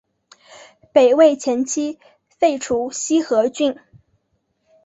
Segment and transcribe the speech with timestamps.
[0.91, 3.77] 北魏前期废除西河郡。